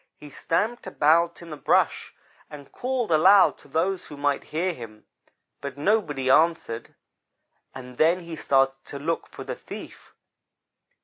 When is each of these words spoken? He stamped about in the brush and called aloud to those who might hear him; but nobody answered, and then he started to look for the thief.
He 0.19 0.31
stamped 0.31 0.87
about 0.87 1.43
in 1.43 1.51
the 1.51 1.55
brush 1.57 2.15
and 2.49 2.71
called 2.71 3.11
aloud 3.11 3.59
to 3.59 3.67
those 3.67 4.07
who 4.07 4.17
might 4.17 4.45
hear 4.45 4.73
him; 4.73 5.05
but 5.61 5.77
nobody 5.77 6.27
answered, 6.27 6.95
and 7.75 7.97
then 7.97 8.21
he 8.21 8.35
started 8.35 8.83
to 8.85 8.97
look 8.97 9.27
for 9.27 9.43
the 9.43 9.53
thief. 9.55 10.15